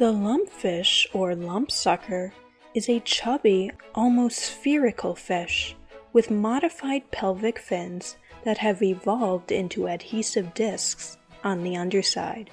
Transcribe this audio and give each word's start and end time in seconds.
The 0.00 0.14
lumpfish, 0.14 1.06
or 1.12 1.34
lumpsucker, 1.34 2.32
is 2.72 2.88
a 2.88 3.00
chubby, 3.00 3.70
almost 3.94 4.38
spherical 4.38 5.14
fish 5.14 5.76
with 6.14 6.30
modified 6.30 7.10
pelvic 7.10 7.58
fins 7.58 8.16
that 8.42 8.56
have 8.56 8.82
evolved 8.82 9.52
into 9.52 9.88
adhesive 9.88 10.54
discs 10.54 11.18
on 11.44 11.62
the 11.62 11.76
underside. 11.76 12.48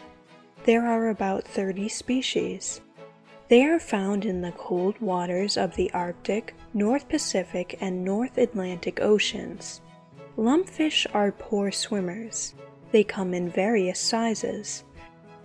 There 0.66 0.86
are 0.86 1.08
about 1.08 1.48
30 1.48 1.88
species. 1.88 2.82
They 3.48 3.64
are 3.64 3.80
found 3.80 4.26
in 4.26 4.42
the 4.42 4.52
cold 4.52 5.00
waters 5.00 5.56
of 5.56 5.74
the 5.78 5.90
Arctic, 5.94 6.54
North 6.74 7.08
Pacific, 7.08 7.78
and 7.80 8.04
North 8.04 8.38
Atlantic 8.38 9.00
Oceans. 9.00 9.80
Lumpfish 10.38 11.08
are 11.14 11.32
poor 11.32 11.72
swimmers. 11.72 12.56
They 12.92 13.06
come 13.06 13.34
in 13.34 13.50
various 13.50 14.02
sizes. 14.02 14.84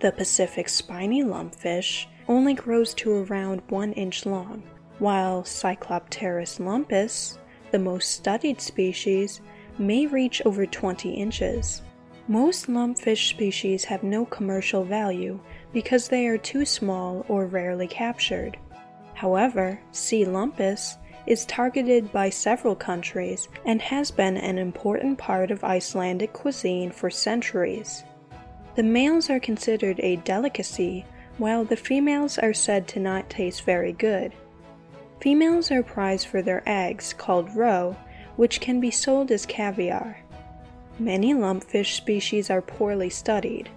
The 0.03 0.11
Pacific 0.11 0.67
spiny 0.67 1.23
lumpfish 1.23 2.07
only 2.27 2.53
grows 2.53 2.93
to 2.95 3.23
around 3.23 3.61
1 3.69 3.93
inch 3.93 4.25
long, 4.25 4.61
while 4.99 5.43
Cyclopterus 5.43 6.59
lumpus, 6.59 7.37
the 7.71 7.79
most 7.79 8.11
studied 8.11 8.59
species, 8.59 9.39
may 9.77 10.05
reach 10.05 10.41
over 10.43 10.65
20 10.65 11.09
inches. 11.09 11.83
Most 12.27 12.67
lumpfish 12.67 13.29
species 13.29 13.85
have 13.85 14.03
no 14.03 14.25
commercial 14.25 14.83
value 14.83 15.39
because 15.71 16.09
they 16.09 16.27
are 16.27 16.37
too 16.37 16.65
small 16.65 17.25
or 17.29 17.45
rarely 17.45 17.87
captured. 17.87 18.57
However, 19.13 19.79
C. 19.93 20.25
lumpus 20.25 20.97
is 21.27 21.45
targeted 21.45 22.11
by 22.11 22.29
several 22.29 22.75
countries 22.75 23.47
and 23.65 23.81
has 23.81 24.11
been 24.11 24.35
an 24.35 24.57
important 24.57 25.17
part 25.17 25.49
of 25.49 25.63
Icelandic 25.63 26.33
cuisine 26.33 26.91
for 26.91 27.09
centuries. 27.09 28.03
The 28.75 28.83
males 28.83 29.29
are 29.29 29.39
considered 29.39 29.99
a 29.99 30.15
delicacy, 30.17 31.05
while 31.37 31.63
the 31.63 31.75
females 31.75 32.37
are 32.39 32.53
said 32.53 32.87
to 32.89 32.99
not 32.99 33.29
taste 33.29 33.63
very 33.63 33.91
good. 33.93 34.33
Females 35.19 35.71
are 35.71 35.83
prized 35.83 36.27
for 36.27 36.41
their 36.41 36.63
eggs, 36.65 37.13
called 37.13 37.55
roe, 37.55 37.95
which 38.35 38.59
can 38.59 38.79
be 38.79 38.89
sold 38.89 39.31
as 39.31 39.45
caviar. 39.45 40.17
Many 40.97 41.33
lumpfish 41.33 41.95
species 41.95 42.49
are 42.49 42.61
poorly 42.61 43.09
studied. 43.09 43.69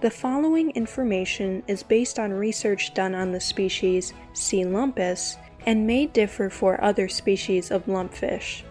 The 0.00 0.10
following 0.10 0.70
information 0.72 1.62
is 1.68 1.84
based 1.84 2.18
on 2.18 2.32
research 2.32 2.94
done 2.94 3.14
on 3.14 3.30
the 3.30 3.40
species 3.40 4.12
C. 4.32 4.64
lumpus 4.64 5.36
and 5.66 5.86
may 5.86 6.06
differ 6.06 6.50
for 6.50 6.82
other 6.82 7.08
species 7.08 7.70
of 7.70 7.86
lumpfish. 7.86 8.62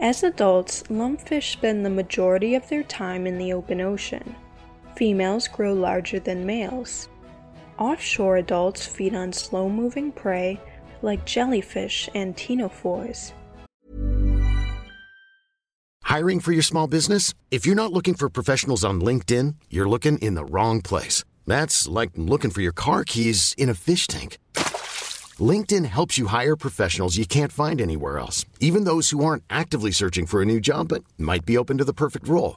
As 0.00 0.22
adults, 0.22 0.84
lumpfish 0.84 1.52
spend 1.52 1.84
the 1.84 1.90
majority 1.90 2.54
of 2.54 2.66
their 2.68 2.82
time 2.82 3.26
in 3.26 3.36
the 3.36 3.52
open 3.52 3.82
ocean. 3.82 4.34
Females 4.96 5.46
grow 5.46 5.74
larger 5.74 6.18
than 6.18 6.46
males. 6.46 7.08
Offshore 7.78 8.38
adults 8.38 8.86
feed 8.86 9.14
on 9.14 9.32
slow 9.32 9.68
moving 9.68 10.10
prey 10.10 10.58
like 11.02 11.26
jellyfish 11.26 12.08
and 12.14 12.34
ctenophores. 12.34 13.32
Hiring 16.02 16.40
for 16.40 16.52
your 16.52 16.62
small 16.62 16.86
business? 16.86 17.34
If 17.50 17.66
you're 17.66 17.74
not 17.74 17.92
looking 17.92 18.14
for 18.14 18.30
professionals 18.30 18.84
on 18.84 19.00
LinkedIn, 19.00 19.56
you're 19.68 19.88
looking 19.88 20.18
in 20.18 20.34
the 20.34 20.44
wrong 20.44 20.80
place. 20.80 21.24
That's 21.46 21.86
like 21.86 22.10
looking 22.16 22.50
for 22.50 22.62
your 22.62 22.72
car 22.72 23.04
keys 23.04 23.54
in 23.58 23.68
a 23.68 23.74
fish 23.74 24.06
tank. 24.06 24.38
LinkedIn 25.38 25.84
helps 25.84 26.16
you 26.16 26.28
hire 26.28 26.56
professionals 26.56 27.18
you 27.18 27.26
can't 27.26 27.52
find 27.52 27.80
anywhere 27.80 28.18
else, 28.18 28.46
even 28.60 28.84
those 28.84 29.10
who 29.10 29.22
aren't 29.22 29.44
actively 29.50 29.90
searching 29.90 30.24
for 30.24 30.40
a 30.40 30.46
new 30.46 30.60
job 30.60 30.88
but 30.88 31.04
might 31.18 31.44
be 31.44 31.58
open 31.58 31.76
to 31.78 31.84
the 31.84 31.92
perfect 31.92 32.26
role. 32.26 32.56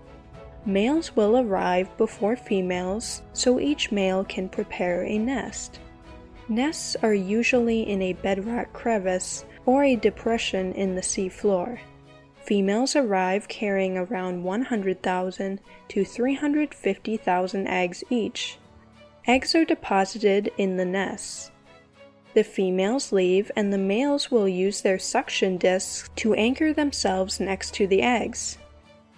Males 0.65 1.15
will 1.15 1.37
arrive 1.37 1.89
before 1.97 2.35
females 2.35 3.23
so 3.33 3.59
each 3.59 3.91
male 3.91 4.23
can 4.23 4.47
prepare 4.47 5.03
a 5.03 5.17
nest. 5.17 5.79
Nests 6.47 6.95
are 7.01 7.13
usually 7.13 7.89
in 7.89 8.01
a 8.01 8.13
bedrock 8.13 8.71
crevice 8.71 9.45
or 9.65 9.83
a 9.83 9.95
depression 9.95 10.73
in 10.73 10.95
the 10.95 11.01
sea 11.01 11.29
floor. 11.29 11.79
Females 12.43 12.95
arrive 12.95 13.47
carrying 13.47 13.97
around 13.97 14.43
100,000 14.43 15.61
to 15.87 16.05
350,000 16.05 17.67
eggs 17.67 18.03
each. 18.09 18.57
Eggs 19.27 19.55
are 19.55 19.65
deposited 19.65 20.51
in 20.57 20.77
the 20.77 20.85
nests. 20.85 21.51
The 22.33 22.43
females 22.43 23.11
leave 23.11 23.51
and 23.55 23.71
the 23.71 23.77
males 23.77 24.31
will 24.31 24.47
use 24.47 24.81
their 24.81 24.99
suction 24.99 25.57
discs 25.57 26.09
to 26.17 26.33
anchor 26.33 26.73
themselves 26.73 27.39
next 27.39 27.73
to 27.75 27.87
the 27.87 28.01
eggs. 28.01 28.57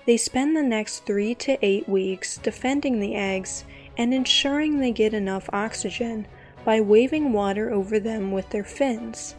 They 0.05 0.17
spend 0.17 0.55
the 0.55 0.63
next 0.63 1.05
three 1.05 1.33
to 1.35 1.57
eight 1.65 1.87
weeks 1.87 2.37
defending 2.37 2.99
the 2.99 3.15
eggs 3.15 3.63
and 3.97 4.13
ensuring 4.13 4.79
they 4.79 4.91
get 4.91 5.13
enough 5.13 5.49
oxygen 5.53 6.27
by 6.65 6.81
waving 6.81 7.31
water 7.31 7.71
over 7.71 7.99
them 7.99 8.31
with 8.31 8.49
their 8.49 8.63
fins. 8.63 9.35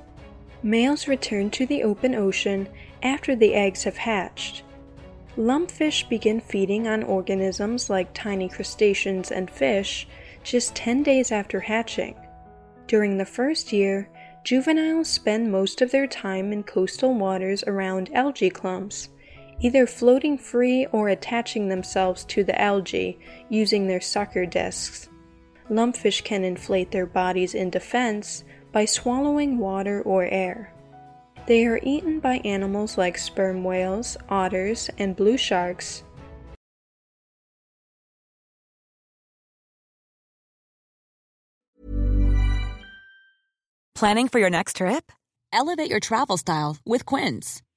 Males 0.63 1.07
return 1.07 1.51
to 1.51 1.67
the 1.67 1.83
open 1.83 2.15
ocean 2.15 2.69
after 3.03 3.37
the 3.37 3.55
eggs 3.55 3.85
have 3.85 3.99
hatched. 3.99 4.63
Lumpfish 5.37 6.09
begin 6.09 6.41
feeding 6.41 6.87
on 6.87 7.03
organisms 7.03 7.91
like 7.91 8.15
tiny 8.15 8.49
crustaceans 8.49 9.31
and 9.31 9.51
fish 9.51 10.07
just 10.43 10.75
10 10.75 11.03
days 11.03 11.33
after 11.33 11.61
hatching. 11.61 12.15
During 12.87 13.19
the 13.19 13.25
first 13.27 13.73
year, 13.73 14.09
juveniles 14.45 15.09
spend 15.09 15.51
most 15.51 15.83
of 15.83 15.91
their 15.91 16.07
time 16.07 16.53
in 16.53 16.63
coastal 16.63 17.15
waters 17.15 17.65
around 17.67 18.15
algae 18.15 18.51
clumps, 18.51 19.09
either 19.61 19.87
floating 19.87 20.37
free 20.39 20.87
or 20.87 21.09
attaching 21.09 21.69
themselves 21.69 22.25
to 22.25 22.45
the 22.45 22.61
algae 22.61 23.19
using 23.49 23.87
their 23.87 24.01
sucker 24.01 24.47
discs. 24.47 25.09
Lumpfish 25.71 26.23
can 26.25 26.45
inflate 26.45 26.91
their 26.91 27.07
bodies 27.07 27.55
in 27.55 27.71
defense 27.71 28.45
by 28.73 28.85
swallowing 28.85 29.59
water 29.59 30.03
or 30.03 30.25
air. 30.25 30.75
They 31.47 31.67
are 31.67 31.81
eaten 31.83 32.21
by 32.21 32.37
animals 32.45 32.97
like 32.99 33.19
sperm 33.19 33.65
whales, 33.65 34.17
otters, 34.29 34.91
and 34.99 35.15
blue 35.15 35.37
sharks. 35.37 36.03
Planning 43.95 44.29
for 44.29 44.39
your 44.39 44.51
next 44.51 44.77
trip? 44.77 45.13
Elevate 45.53 45.89
your 45.89 46.01
travel 46.01 46.37
style 46.37 46.77
with 46.85 47.07
Quince. 47.07 47.63